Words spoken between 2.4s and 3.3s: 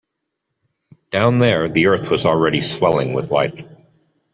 swelling with